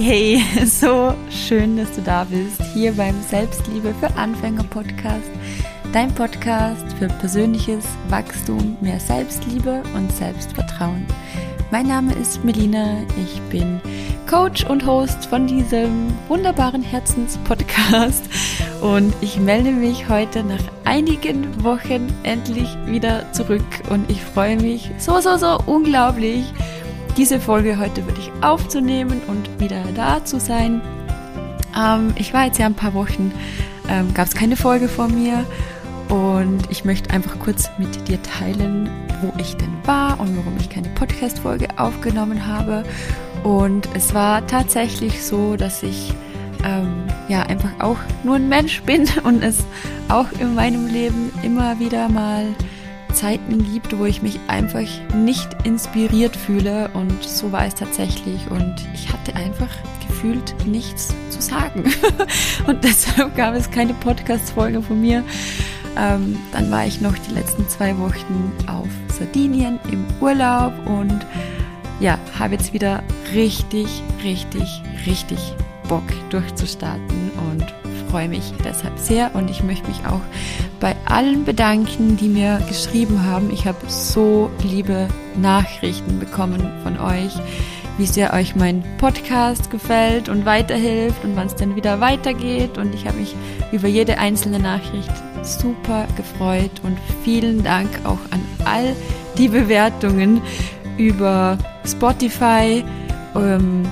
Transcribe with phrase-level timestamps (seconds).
[0.00, 5.28] Hey, hey, so schön, dass du da bist, hier beim Selbstliebe für Anfänger Podcast.
[5.92, 11.04] Dein Podcast für persönliches Wachstum, mehr Selbstliebe und Selbstvertrauen.
[11.72, 13.80] Mein Name ist Melina, ich bin
[14.30, 18.22] Coach und Host von diesem wunderbaren Herzenspodcast.
[18.80, 23.66] Und ich melde mich heute nach einigen Wochen endlich wieder zurück.
[23.90, 26.44] Und ich freue mich so, so, so unglaublich,
[27.18, 30.80] diese Folge heute für dich aufzunehmen und wieder da zu sein.
[31.76, 33.32] Ähm, ich war jetzt ja ein paar Wochen,
[33.88, 35.44] ähm, gab es keine Folge von mir
[36.08, 38.88] und ich möchte einfach kurz mit dir teilen,
[39.20, 42.84] wo ich denn war und warum ich keine Podcast-Folge aufgenommen habe.
[43.42, 46.14] Und es war tatsächlich so, dass ich
[46.64, 49.64] ähm, ja einfach auch nur ein Mensch bin und es
[50.08, 52.46] auch in meinem Leben immer wieder mal
[53.18, 58.76] Zeiten gibt, wo ich mich einfach nicht inspiriert fühle und so war es tatsächlich und
[58.94, 59.68] ich hatte einfach
[60.06, 61.82] gefühlt nichts zu sagen
[62.68, 65.24] und deshalb gab es keine Podcast-Folge von mir.
[65.96, 68.86] Ähm, dann war ich noch die letzten zwei Wochen auf
[69.18, 71.26] Sardinien im Urlaub und
[71.98, 73.02] ja, habe jetzt wieder
[73.34, 73.88] richtig,
[74.22, 75.40] richtig, richtig
[75.88, 80.20] Bock durchzustarten und freue mich deshalb sehr und ich möchte mich auch
[80.80, 83.50] bei allen bedanken, die mir geschrieben haben.
[83.52, 87.32] Ich habe so liebe Nachrichten bekommen von euch,
[87.98, 92.78] wie sehr euch mein Podcast gefällt und weiterhilft und wann es denn wieder weitergeht.
[92.78, 93.34] Und ich habe mich
[93.72, 98.94] über jede einzelne Nachricht super gefreut und vielen Dank auch an all
[99.36, 100.40] die Bewertungen
[100.96, 102.84] über Spotify.
[103.34, 103.88] Ähm,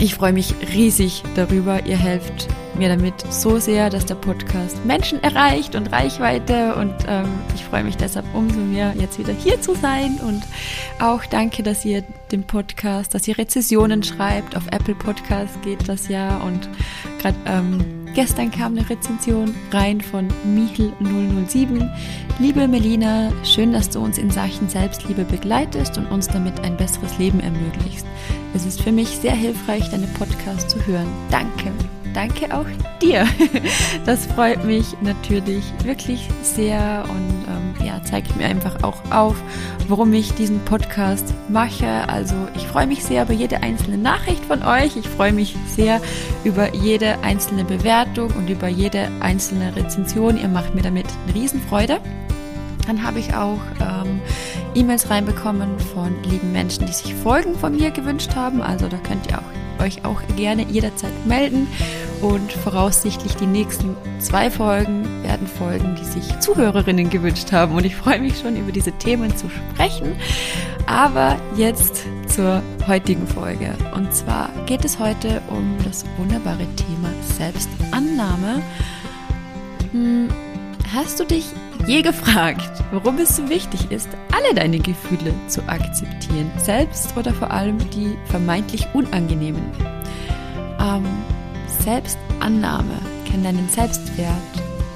[0.00, 1.84] ich freue mich riesig darüber.
[1.86, 2.48] Ihr helft
[2.78, 7.84] mir damit so sehr, dass der Podcast Menschen erreicht und Reichweite und ähm, ich freue
[7.84, 10.42] mich deshalb umso mehr, jetzt wieder hier zu sein und
[11.00, 14.56] auch danke, dass ihr den Podcast, dass ihr Rezessionen schreibt.
[14.56, 16.68] Auf Apple Podcast geht das ja und
[17.20, 21.90] gerade ähm, gestern kam eine Rezension rein von Michel007.
[22.38, 27.18] Liebe Melina, schön, dass du uns in Sachen Selbstliebe begleitest und uns damit ein besseres
[27.18, 28.04] Leben ermöglicht.
[28.54, 31.08] Es ist für mich sehr hilfreich, deine Podcasts zu hören.
[31.30, 31.72] Danke
[32.14, 32.66] danke auch
[33.02, 33.26] dir.
[34.04, 39.36] Das freut mich natürlich wirklich sehr und ähm, ja, zeigt mir einfach auch auf,
[39.86, 42.08] warum ich diesen Podcast mache.
[42.08, 44.96] Also ich freue mich sehr über jede einzelne Nachricht von euch.
[44.96, 46.00] Ich freue mich sehr
[46.44, 50.38] über jede einzelne Bewertung und über jede einzelne Rezension.
[50.40, 52.00] Ihr macht mir damit eine Riesenfreude.
[52.86, 54.22] Dann habe ich auch ähm,
[54.74, 58.62] E-Mails reinbekommen von lieben Menschen, die sich Folgen von mir gewünscht haben.
[58.62, 61.68] Also da könnt ihr auch, euch auch gerne jederzeit melden.
[62.20, 67.74] Und voraussichtlich die nächsten zwei Folgen werden Folgen, die sich Zuhörerinnen gewünscht haben.
[67.76, 70.16] Und ich freue mich schon, über diese Themen zu sprechen.
[70.86, 73.74] Aber jetzt zur heutigen Folge.
[73.94, 78.62] Und zwar geht es heute um das wunderbare Thema Selbstannahme.
[79.92, 80.28] Hm,
[80.92, 81.44] hast du dich
[81.86, 87.50] je gefragt, warum es so wichtig ist, alle deine Gefühle zu akzeptieren, selbst oder vor
[87.50, 89.62] allem die vermeintlich unangenehmen?
[90.80, 91.04] Ähm,
[91.66, 92.94] Selbstannahme
[93.30, 94.32] kann deinen Selbstwert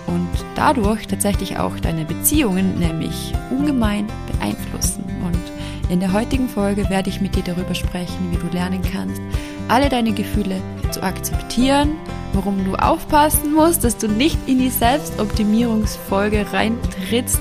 [0.06, 5.04] und dadurch tatsächlich auch deine Beziehungen nämlich ungemein beeinflussen.
[5.24, 9.20] Und in der heutigen Folge werde ich mit dir darüber sprechen, wie du lernen kannst,
[9.68, 10.60] alle deine Gefühle
[10.92, 11.96] zu akzeptieren,
[12.32, 17.40] warum du aufpassen musst, dass du nicht in die Selbstoptimierungsfolge reintrittst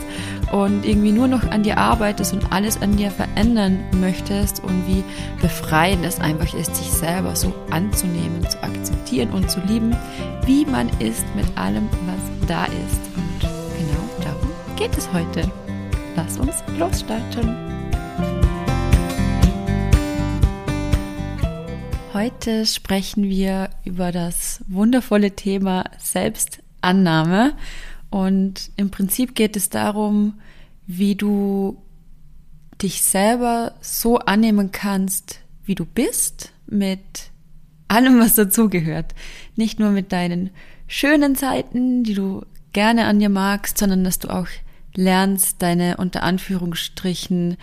[0.52, 5.04] und irgendwie nur noch an dir arbeitest und alles an dir verändern möchtest und wie
[5.42, 9.96] befreiend es einfach ist, sich selber so anzunehmen, zu akzeptieren und zu lieben,
[10.46, 13.02] wie man ist mit allem, was da ist.
[13.16, 13.40] Und
[13.78, 15.50] genau darum geht es heute.
[16.16, 17.56] Lass uns losstarten.
[22.14, 27.54] Heute sprechen wir über das wundervolle Thema Selbstannahme
[28.10, 30.42] und im Prinzip geht es darum,
[30.86, 31.82] wie du
[32.82, 37.00] dich selber so annehmen kannst, wie du bist, mit
[37.88, 39.16] allem, was dazugehört.
[39.56, 40.50] Nicht nur mit deinen
[40.88, 44.48] schönen Seiten, die du gerne an dir magst, sondern dass du auch
[44.96, 47.56] lernst, deine unter Anführungsstrichen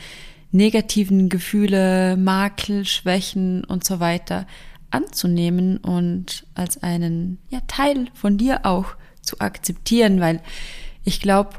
[0.51, 4.47] negativen Gefühle, Makel, Schwächen und so weiter
[4.91, 10.41] anzunehmen und als einen ja, Teil von dir auch zu akzeptieren, weil
[11.05, 11.51] ich glaube,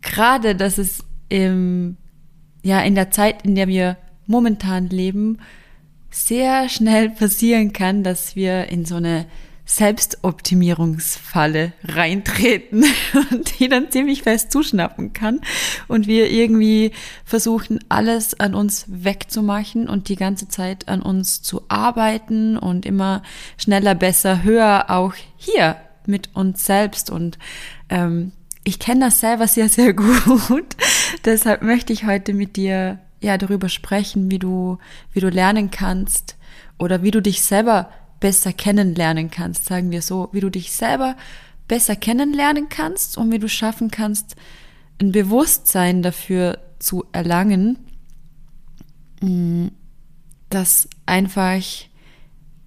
[0.00, 1.96] gerade, dass es im,
[2.62, 5.38] ja, in der Zeit, in der wir momentan leben,
[6.10, 9.26] sehr schnell passieren kann, dass wir in so eine
[9.68, 12.86] Selbstoptimierungsfalle reintreten
[13.30, 15.42] und die dann ziemlich fest zuschnappen kann
[15.88, 16.92] und wir irgendwie
[17.22, 23.22] versuchen, alles an uns wegzumachen und die ganze Zeit an uns zu arbeiten und immer
[23.58, 25.76] schneller, besser, höher auch hier
[26.06, 27.38] mit uns selbst und
[27.90, 28.32] ähm,
[28.64, 30.76] ich kenne das selber sehr, sehr gut.
[31.26, 34.78] Deshalb möchte ich heute mit dir ja darüber sprechen, wie du,
[35.12, 36.36] wie du lernen kannst
[36.78, 41.16] oder wie du dich selber besser kennenlernen kannst, sagen wir so, wie du dich selber
[41.68, 44.36] besser kennenlernen kannst und wie du schaffen kannst,
[45.00, 47.78] ein Bewusstsein dafür zu erlangen,
[49.20, 49.68] mm,
[50.50, 51.62] dass einfach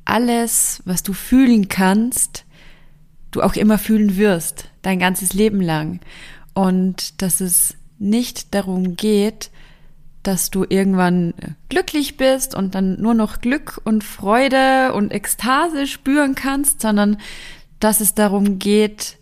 [0.05, 2.45] alles, was du fühlen kannst,
[3.31, 5.99] du auch immer fühlen wirst, dein ganzes Leben lang.
[6.53, 9.51] Und dass es nicht darum geht,
[10.23, 11.33] dass du irgendwann
[11.69, 17.17] glücklich bist und dann nur noch Glück und Freude und Ekstase spüren kannst, sondern
[17.79, 19.17] dass es darum geht,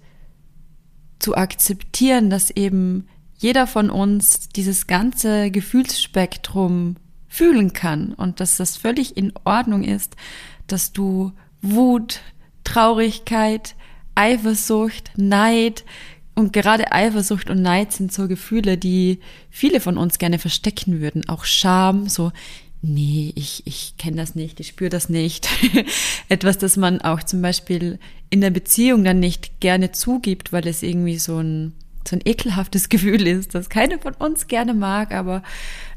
[1.19, 3.07] zu akzeptieren, dass eben
[3.37, 6.95] jeder von uns dieses ganze Gefühlsspektrum
[7.27, 10.15] fühlen kann und dass das völlig in Ordnung ist,
[10.67, 11.31] dass du
[11.61, 12.21] Wut,
[12.63, 13.75] Traurigkeit,
[14.15, 15.85] Eifersucht, Neid,
[16.39, 19.19] und gerade Eifersucht und Neid sind so Gefühle, die
[19.49, 21.27] viele von uns gerne verstecken würden.
[21.27, 22.31] Auch Scham, so,
[22.81, 25.49] nee, ich, ich kenne das nicht, ich spüre das nicht.
[26.29, 27.99] Etwas, das man auch zum Beispiel
[28.29, 31.73] in der Beziehung dann nicht gerne zugibt, weil es irgendwie so ein,
[32.07, 35.43] so ein ekelhaftes Gefühl ist, das keiner von uns gerne mag, aber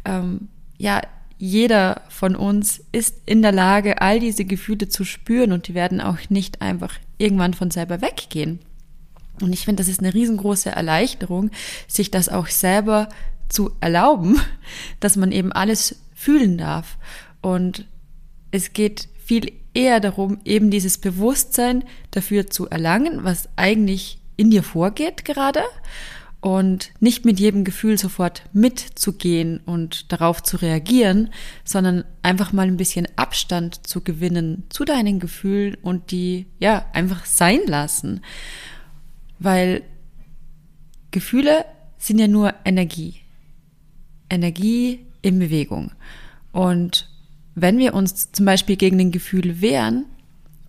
[0.05, 1.01] ähm, ja,
[1.39, 6.01] jeder von uns ist in der Lage, all diese Gefühle zu spüren und die werden
[6.01, 8.61] auch nicht einfach irgendwann von selber weggehen.
[9.43, 11.51] Und ich finde, das ist eine riesengroße Erleichterung,
[11.89, 13.09] sich das auch selber
[13.49, 14.41] zu erlauben,
[15.01, 16.97] dass man eben alles fühlen darf.
[17.41, 17.87] Und
[18.51, 24.63] es geht viel eher darum, eben dieses Bewusstsein dafür zu erlangen, was eigentlich in dir
[24.63, 25.63] vorgeht gerade
[26.43, 31.31] und nicht mit jedem Gefühl sofort mitzugehen und darauf zu reagieren,
[31.65, 37.25] sondern einfach mal ein bisschen Abstand zu gewinnen zu deinen Gefühlen und die ja einfach
[37.25, 38.23] sein lassen
[39.43, 39.83] weil
[41.11, 41.65] Gefühle
[41.99, 43.17] sind ja nur Energie.
[44.31, 45.93] Energie in Bewegung.
[46.53, 47.09] Und
[47.55, 50.07] wenn wir uns zum Beispiel gegen ein Gefühl wehren,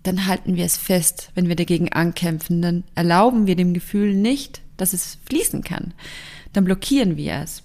[0.02, 1.30] dann halten wir es fest.
[1.34, 5.94] Wenn wir dagegen ankämpfen, dann erlauben wir dem Gefühl nicht, dass es fließen kann.
[6.52, 7.62] Dann blockieren wir es.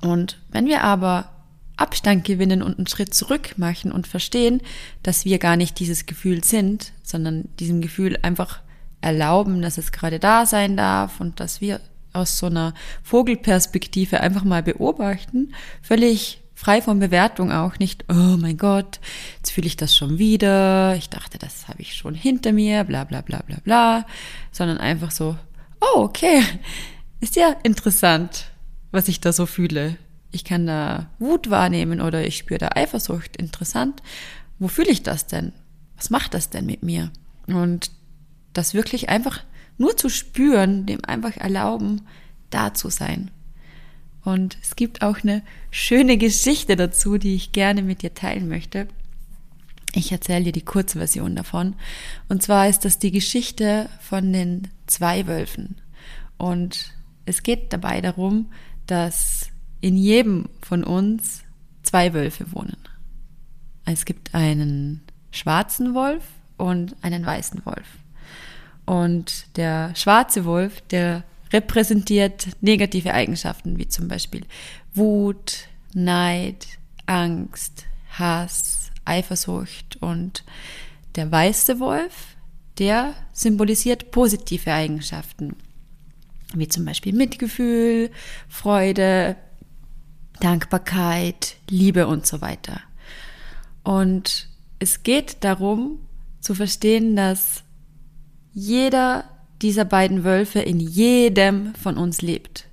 [0.00, 1.30] Und wenn wir aber
[1.76, 4.60] Abstand gewinnen und einen Schritt zurück machen und verstehen,
[5.04, 8.60] dass wir gar nicht dieses Gefühl sind, sondern diesem Gefühl einfach
[9.00, 11.80] erlauben, dass es gerade da sein darf und dass wir
[12.12, 18.56] aus so einer Vogelperspektive einfach mal beobachten, völlig frei von Bewertung auch, nicht, oh mein
[18.56, 18.98] Gott,
[19.36, 23.04] jetzt fühle ich das schon wieder, ich dachte, das habe ich schon hinter mir, bla
[23.04, 24.06] bla bla bla bla,
[24.50, 25.36] sondern einfach so,
[25.80, 26.42] oh, okay,
[27.20, 28.46] ist ja interessant,
[28.90, 29.96] was ich da so fühle.
[30.30, 34.02] Ich kann da Wut wahrnehmen oder ich spüre da Eifersucht, interessant.
[34.58, 35.52] Wo fühle ich das denn?
[35.96, 37.10] Was macht das denn mit mir?
[37.46, 37.90] Und
[38.58, 39.42] das wirklich einfach
[39.78, 42.02] nur zu spüren, dem einfach erlauben,
[42.50, 43.30] da zu sein.
[44.24, 48.88] Und es gibt auch eine schöne Geschichte dazu, die ich gerne mit dir teilen möchte.
[49.94, 51.76] Ich erzähle dir die Kurzversion davon.
[52.28, 55.76] Und zwar ist das die Geschichte von den zwei Wölfen.
[56.36, 56.92] Und
[57.24, 58.52] es geht dabei darum,
[58.86, 59.50] dass
[59.80, 61.42] in jedem von uns
[61.82, 62.76] zwei Wölfe wohnen.
[63.84, 66.24] Es gibt einen schwarzen Wolf
[66.56, 67.86] und einen weißen Wolf.
[68.88, 74.46] Und der schwarze Wolf, der repräsentiert negative Eigenschaften, wie zum Beispiel
[74.94, 76.66] Wut, Neid,
[77.04, 77.84] Angst,
[78.18, 79.98] Hass, Eifersucht.
[80.00, 80.42] Und
[81.16, 82.36] der weiße Wolf,
[82.78, 85.54] der symbolisiert positive Eigenschaften,
[86.54, 88.10] wie zum Beispiel Mitgefühl,
[88.48, 89.36] Freude,
[90.40, 92.80] Dankbarkeit, Liebe und so weiter.
[93.84, 95.98] Und es geht darum
[96.40, 97.64] zu verstehen, dass
[98.58, 99.24] jeder
[99.62, 102.66] dieser beiden Wölfe in jedem von uns lebt.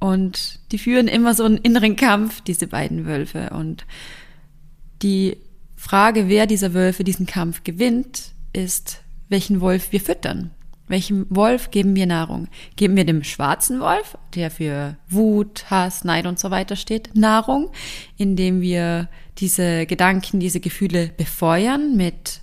[0.00, 3.50] Und die führen immer so einen inneren Kampf, diese beiden Wölfe.
[3.50, 3.86] Und
[5.02, 5.36] die
[5.76, 10.50] Frage, wer dieser Wölfe diesen Kampf gewinnt, ist, welchen Wolf wir füttern.
[10.88, 12.48] Welchem Wolf geben wir Nahrung?
[12.74, 17.70] Geben wir dem schwarzen Wolf, der für Wut, Hass, Neid und so weiter steht, Nahrung,
[18.16, 19.08] indem wir
[19.38, 22.40] diese Gedanken, diese Gefühle befeuern mit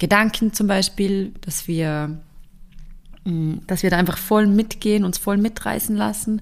[0.00, 2.18] Gedanken zum Beispiel, dass wir,
[3.24, 6.40] mm, dass wir da einfach voll mitgehen, uns voll mitreißen lassen,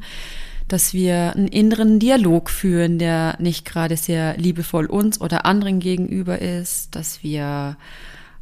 [0.68, 6.40] dass wir einen inneren Dialog führen, der nicht gerade sehr liebevoll uns oder anderen gegenüber
[6.40, 7.76] ist, dass wir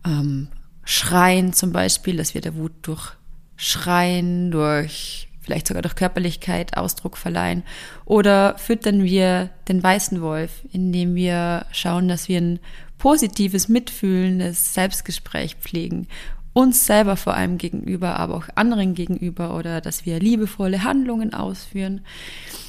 [0.05, 0.49] ähm,
[0.85, 3.13] schreien zum Beispiel, dass wir der Wut durch
[3.57, 7.63] Schreien, durch vielleicht sogar durch Körperlichkeit Ausdruck verleihen.
[8.05, 12.59] Oder füttern wir den weißen Wolf, indem wir schauen, dass wir ein
[12.99, 16.09] positives, mitfühlendes Selbstgespräch pflegen.
[16.53, 22.01] Uns selber vor allem gegenüber, aber auch anderen gegenüber oder dass wir liebevolle Handlungen ausführen.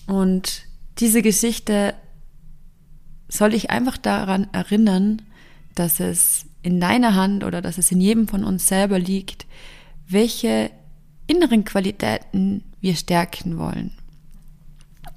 [0.08, 0.64] Und
[1.00, 1.94] diese Geschichte
[3.30, 5.22] soll dich einfach daran erinnern,
[5.76, 9.46] dass es in deiner Hand oder dass es in jedem von uns selber liegt,
[10.08, 10.72] welche
[11.28, 13.92] inneren Qualitäten wir stärken wollen.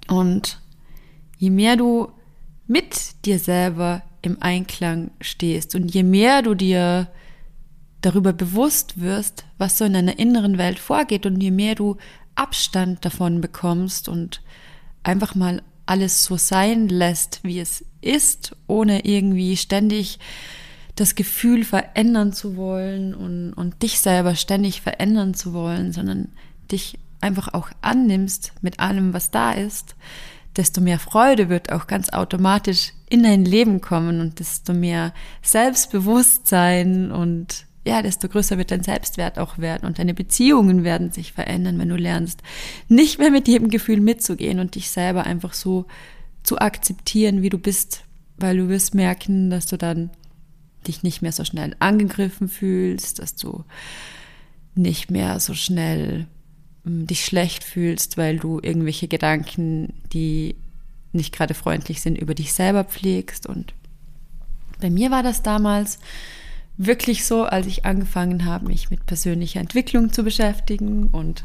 [0.09, 0.61] Und
[1.39, 2.13] je mehr du
[2.67, 5.75] mit dir selber im Einklang stehst.
[5.75, 7.09] Und je mehr du dir
[8.01, 11.97] darüber bewusst wirst, was so in deiner inneren Welt vorgeht und je mehr du
[12.35, 14.43] Abstand davon bekommst und
[15.03, 20.19] einfach mal alles so sein lässt, wie es ist, ohne irgendwie ständig
[20.97, 26.29] das Gefühl verändern zu wollen und, und dich selber ständig verändern zu wollen, sondern
[26.71, 29.97] dich einfach auch annimmst mit allem, was da ist,
[30.57, 35.13] desto mehr Freude wird auch ganz automatisch in dein Leben kommen und desto mehr
[35.43, 41.33] Selbstbewusstsein und ja, desto größer wird dein Selbstwert auch werden und deine Beziehungen werden sich
[41.33, 42.43] verändern, wenn du lernst,
[42.89, 45.87] nicht mehr mit jedem Gefühl mitzugehen und dich selber einfach so
[46.43, 48.05] zu akzeptieren, wie du bist,
[48.37, 50.11] weil du wirst merken, dass du dann
[50.87, 53.65] dich nicht mehr so schnell angegriffen fühlst, dass du
[54.75, 56.27] nicht mehr so schnell
[56.85, 60.55] hm, dich schlecht fühlst, weil du irgendwelche Gedanken, die
[61.13, 63.47] nicht gerade freundlich sind, über dich selber pflegst.
[63.47, 63.75] Und
[64.81, 65.99] bei mir war das damals
[66.77, 71.45] wirklich so, als ich angefangen habe, mich mit persönlicher Entwicklung zu beschäftigen und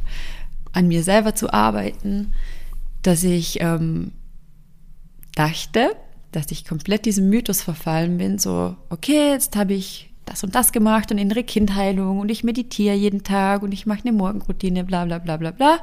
[0.71, 2.33] an mir selber zu arbeiten,
[3.01, 4.11] dass ich ähm,
[5.35, 5.95] dachte,
[6.31, 10.71] dass ich komplett diesem Mythos verfallen bin, so, okay, jetzt habe ich das und das
[10.71, 15.05] gemacht und innere Kindheilung und ich meditiere jeden Tag und ich mache eine Morgenroutine, bla
[15.05, 15.79] bla bla bla bla.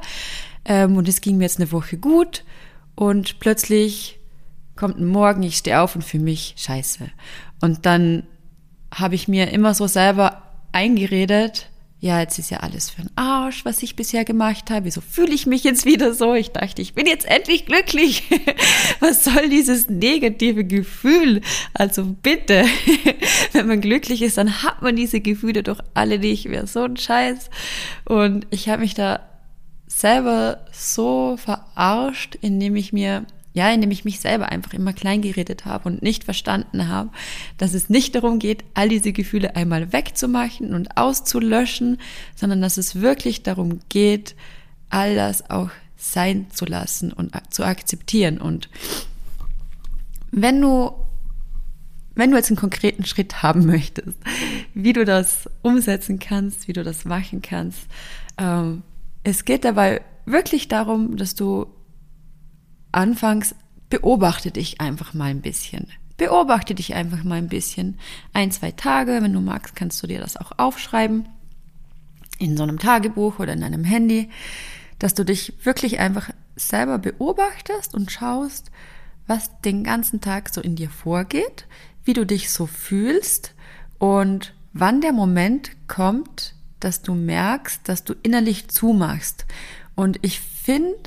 [0.65, 2.43] Ähm, und es ging mir jetzt eine Woche gut
[2.95, 4.19] und plötzlich
[4.75, 7.09] kommt ein Morgen, ich stehe auf und für mich scheiße.
[7.61, 8.23] Und dann
[8.93, 11.69] habe ich mir immer so selber eingeredet,
[12.03, 14.87] ja, jetzt ist ja alles für den Arsch, was ich bisher gemacht habe.
[14.87, 16.33] Wieso fühle ich mich jetzt wieder so?
[16.33, 18.23] Ich dachte, ich bin jetzt endlich glücklich.
[18.99, 21.39] was soll dieses negative Gefühl?
[21.73, 22.65] Also bitte,
[23.53, 26.67] wenn man glücklich ist, dann hat man diese Gefühle doch alle nicht mehr.
[26.67, 27.49] So ein Scheiß.
[28.03, 29.21] Und ich habe mich da
[29.99, 35.65] selber so verarscht, indem ich mir ja, indem ich mich selber einfach immer klein geredet
[35.65, 37.11] habe und nicht verstanden habe,
[37.59, 41.99] dass es nicht darum geht, all diese Gefühle einmal wegzumachen und auszulöschen,
[42.35, 44.35] sondern dass es wirklich darum geht,
[44.89, 48.39] all das auch sein zu lassen und zu akzeptieren.
[48.39, 48.69] Und
[50.31, 50.91] wenn du,
[52.15, 54.17] wenn du jetzt einen konkreten Schritt haben möchtest,
[54.73, 57.81] wie du das umsetzen kannst, wie du das machen kannst,
[58.39, 58.81] ähm,
[59.23, 61.67] es geht dabei wirklich darum, dass du
[62.91, 63.55] anfangs
[63.89, 65.87] beobachte dich einfach mal ein bisschen.
[66.17, 67.99] Beobachte dich einfach mal ein bisschen.
[68.33, 71.27] Ein, zwei Tage, wenn du magst, kannst du dir das auch aufschreiben.
[72.39, 74.29] In so einem Tagebuch oder in einem Handy,
[74.99, 78.71] dass du dich wirklich einfach selber beobachtest und schaust,
[79.27, 81.67] was den ganzen Tag so in dir vorgeht,
[82.03, 83.53] wie du dich so fühlst
[83.97, 89.45] und wann der Moment kommt, dass du merkst, dass du innerlich zumachst.
[89.95, 90.97] Und ich finde,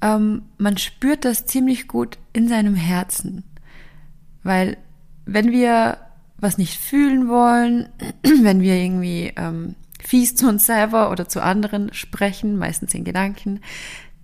[0.00, 3.44] ähm, man spürt das ziemlich gut in seinem Herzen.
[4.42, 4.76] Weil
[5.26, 5.98] wenn wir
[6.38, 7.88] was nicht fühlen wollen,
[8.42, 13.60] wenn wir irgendwie ähm, fies zu uns selber oder zu anderen sprechen, meistens in Gedanken,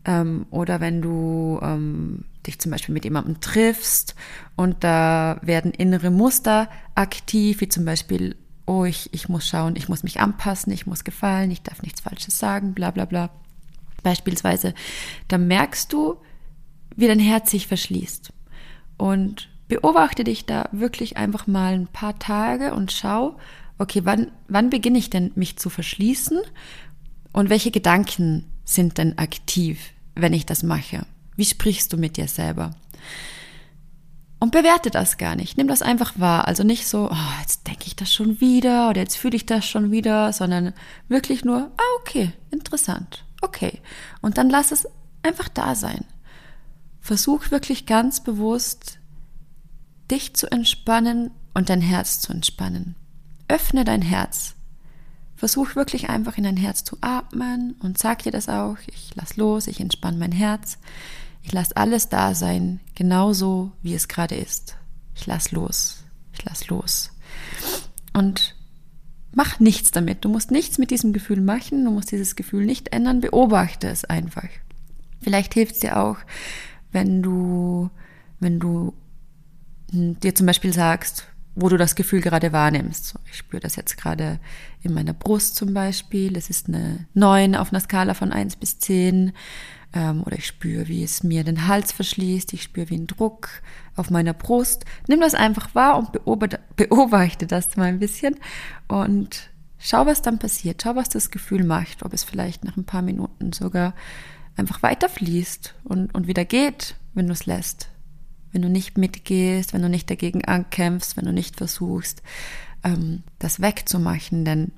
[0.04, 4.14] ähm, oder wenn du ähm, dich zum Beispiel mit jemandem triffst
[4.54, 9.88] und da werden innere Muster aktiv, wie zum Beispiel, oh, ich, ich muss schauen, ich
[9.88, 13.30] muss mich anpassen, ich muss gefallen, ich darf nichts Falsches sagen, bla bla bla
[14.04, 14.74] beispielsweise,
[15.26, 16.16] da merkst du,
[16.94, 18.32] wie dein Herz sich verschließt.
[18.96, 23.36] Und beobachte dich da wirklich einfach mal ein paar Tage und schau,
[23.78, 26.38] okay, wann, wann beginne ich denn mich zu verschließen
[27.32, 29.80] und welche Gedanken sind denn aktiv,
[30.14, 31.06] wenn ich das mache?
[31.34, 32.70] Wie sprichst du mit dir selber?
[34.44, 35.56] Und bewerte das gar nicht.
[35.56, 36.46] Nimm das einfach wahr.
[36.46, 39.66] Also nicht so, oh, jetzt denke ich das schon wieder oder jetzt fühle ich das
[39.66, 40.74] schon wieder, sondern
[41.08, 43.24] wirklich nur, ah, okay, interessant.
[43.40, 43.80] Okay.
[44.20, 44.86] Und dann lass es
[45.22, 46.04] einfach da sein.
[47.00, 48.98] Versuch wirklich ganz bewusst,
[50.10, 52.96] dich zu entspannen und dein Herz zu entspannen.
[53.48, 54.56] Öffne dein Herz.
[55.36, 58.76] Versuch wirklich einfach in dein Herz zu atmen und sag dir das auch.
[58.88, 60.76] Ich lass los, ich entspanne mein Herz.
[61.44, 64.76] Ich lass alles da sein, genauso wie es gerade ist.
[65.14, 66.02] Ich lass los.
[66.32, 67.12] Ich lass los.
[68.14, 68.56] Und
[69.30, 70.24] mach nichts damit.
[70.24, 74.04] Du musst nichts mit diesem Gefühl machen, du musst dieses Gefühl nicht ändern, beobachte es
[74.04, 74.48] einfach.
[75.20, 76.16] Vielleicht hilft es dir auch,
[76.92, 77.90] wenn du,
[78.40, 78.94] wenn du
[79.92, 83.14] hm, dir zum Beispiel sagst, wo du das Gefühl gerade wahrnimmst.
[83.30, 84.40] Ich spüre das jetzt gerade
[84.82, 86.36] in meiner Brust zum Beispiel.
[86.36, 89.32] Es ist eine 9 auf einer Skala von 1 bis 10.
[89.94, 92.52] Ähm, oder ich spüre, wie es mir den Hals verschließt.
[92.52, 93.48] Ich spüre wie ein Druck
[93.96, 94.84] auf meiner Brust.
[95.08, 96.12] Nimm das einfach wahr und
[96.76, 98.36] beobachte, das mal ein bisschen.
[98.88, 100.82] Und schau, was dann passiert.
[100.82, 102.02] Schau, was das Gefühl macht.
[102.02, 103.94] Ob es vielleicht nach ein paar Minuten sogar
[104.56, 107.88] einfach weiterfließt und, und wieder geht, wenn du es lässt
[108.54, 112.22] wenn du nicht mitgehst, wenn du nicht dagegen ankämpfst, wenn du nicht versuchst,
[112.84, 114.44] ähm, das wegzumachen.
[114.44, 114.70] Denn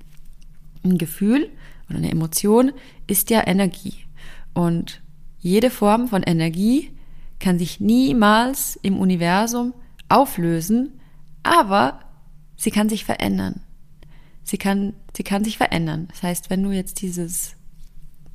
[0.82, 1.50] ein Gefühl
[1.88, 2.72] oder eine Emotion
[3.06, 4.06] ist ja Energie.
[4.54, 5.02] Und
[5.46, 6.90] jede Form von Energie
[7.38, 9.74] kann sich niemals im Universum
[10.08, 11.00] auflösen,
[11.44, 12.00] aber
[12.56, 13.60] sie kann sich verändern.
[14.42, 16.08] Sie kann, sie kann sich verändern.
[16.10, 17.54] Das heißt, wenn du jetzt dieses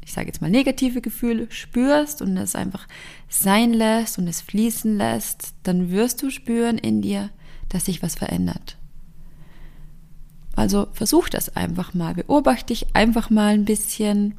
[0.03, 2.87] ich sage jetzt mal, negative Gefühle spürst und es einfach
[3.29, 7.29] sein lässt und es fließen lässt, dann wirst du spüren in dir,
[7.69, 8.77] dass sich was verändert.
[10.55, 14.35] Also versuch das einfach mal, beobachte dich einfach mal ein bisschen,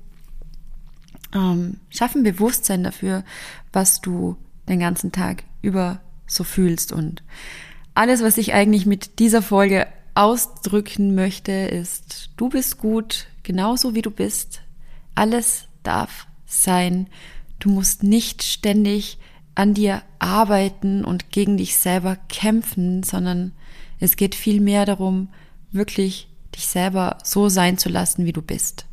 [1.34, 3.24] ähm, schaff ein Bewusstsein dafür,
[3.72, 4.36] was du
[4.68, 6.92] den ganzen Tag über so fühlst.
[6.92, 7.22] Und
[7.94, 14.02] alles, was ich eigentlich mit dieser Folge ausdrücken möchte, ist, du bist gut, genauso wie
[14.02, 14.62] du bist.
[15.14, 17.08] Alles darf sein.
[17.58, 19.18] Du musst nicht ständig
[19.54, 23.52] an dir arbeiten und gegen dich selber kämpfen, sondern
[24.00, 25.28] es geht vielmehr darum,
[25.70, 28.86] wirklich dich selber so sein zu lassen, wie du bist.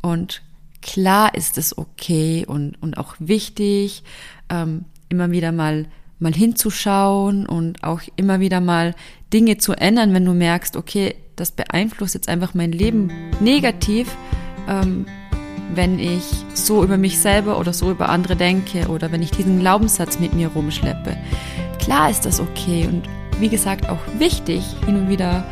[0.00, 0.42] Und
[0.82, 4.02] klar ist es okay und, und auch wichtig,
[4.48, 5.86] ähm, immer wieder mal,
[6.18, 8.94] mal hinzuschauen und auch immer wieder mal
[9.32, 13.10] Dinge zu ändern, wenn du merkst, okay, das beeinflusst jetzt einfach mein Leben
[13.40, 14.14] negativ.
[14.68, 15.06] Ähm,
[15.74, 16.22] wenn ich
[16.54, 20.34] so über mich selber oder so über andere denke oder wenn ich diesen Glaubenssatz mit
[20.34, 21.16] mir rumschleppe.
[21.78, 23.08] Klar ist das okay und
[23.40, 25.44] wie gesagt auch wichtig, hin und wieder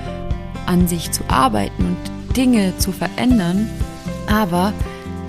[0.66, 3.68] an sich zu arbeiten und Dinge zu verändern.
[4.28, 4.72] Aber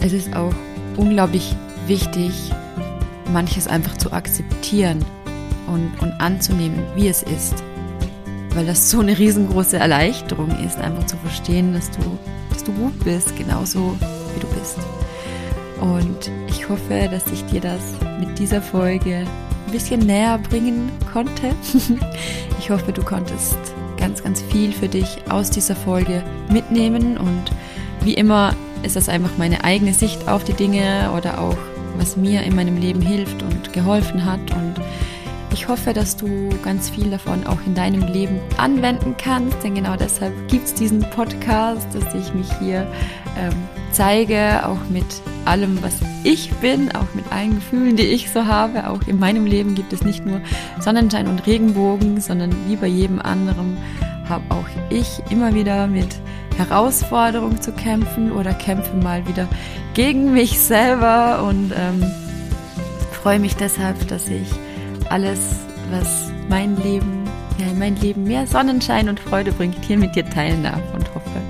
[0.02, 0.54] es ist auch
[0.98, 1.56] unglaublich
[1.88, 2.52] wichtig,
[3.32, 5.06] manches einfach zu akzeptieren
[5.68, 7.64] und, und anzunehmen, wie es ist.
[8.54, 12.18] Weil das so eine riesengroße Erleichterung ist, einfach zu verstehen, dass du,
[12.50, 13.96] dass du gut bist, genauso
[14.34, 14.78] wie du bist.
[15.80, 17.82] Und ich hoffe, dass ich dir das
[18.20, 19.26] mit dieser Folge
[19.66, 21.56] ein bisschen näher bringen konnte.
[22.60, 23.58] Ich hoffe, du konntest
[23.98, 27.18] ganz, ganz viel für dich aus dieser Folge mitnehmen.
[27.18, 27.52] Und
[28.02, 31.58] wie immer ist das einfach meine eigene Sicht auf die Dinge oder auch
[31.98, 34.40] was mir in meinem Leben hilft und geholfen hat.
[34.52, 34.76] Und
[35.54, 39.96] ich hoffe, dass du ganz viel davon auch in deinem Leben anwenden kannst, denn genau
[39.96, 42.88] deshalb gibt es diesen Podcast, dass ich mich hier
[43.38, 43.54] ähm,
[43.92, 45.06] zeige, auch mit
[45.46, 48.90] allem, was ich bin, auch mit allen Gefühlen, die ich so habe.
[48.90, 50.42] Auch in meinem Leben gibt es nicht nur
[50.80, 53.78] Sonnenschein und Regenbogen, sondern wie bei jedem anderen
[54.30, 56.16] habe auch ich immer wieder mit
[56.58, 59.48] Herausforderungen zu kämpfen oder kämpfe mal wieder
[59.94, 62.04] gegen mich selber und ähm,
[63.22, 64.48] freue mich deshalb, dass ich
[65.10, 65.40] alles,
[65.92, 67.24] was mein Leben,
[67.58, 71.42] ja, mein Leben mehr Sonnenschein und Freude bringt, hier mit dir teilen darf und hoffe,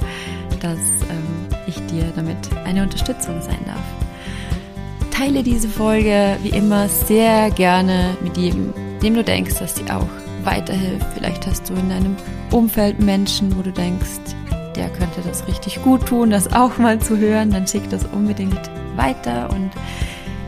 [0.60, 5.12] dass ähm, ich dir damit eine Unterstützung sein darf.
[5.12, 10.08] Teile diese Folge wie immer sehr gerne mit jedem, dem du denkst, dass sie auch
[10.44, 11.06] weiterhilft.
[11.14, 12.16] Vielleicht hast du in deinem
[12.52, 14.36] Umfeld Menschen, wo du denkst,
[14.75, 18.69] der könnte das richtig gut tun, das auch mal zu hören, dann schick das unbedingt
[18.95, 19.71] weiter und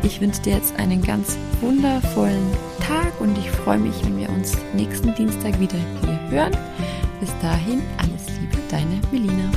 [0.03, 2.45] ich wünsche dir jetzt einen ganz wundervollen
[2.79, 6.57] Tag und ich freue mich, wenn wir uns nächsten Dienstag wieder hier hören.
[7.19, 9.49] Bis dahin, alles Liebe, deine Melina.